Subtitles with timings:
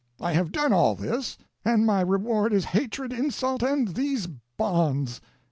[0.19, 4.25] I have done all this, and my reward is hatred, insult, and these
[4.57, 5.21] bonds.